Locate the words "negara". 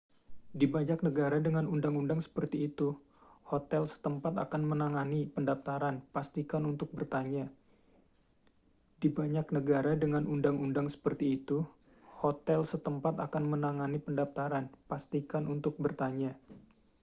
1.07-1.37